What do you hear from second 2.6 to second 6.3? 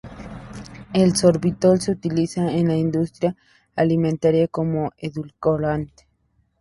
la industria alimentaria como edulcorante.